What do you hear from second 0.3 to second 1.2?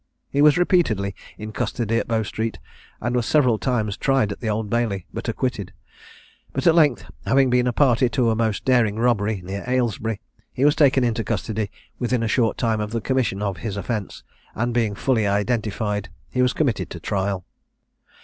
He was repeatedly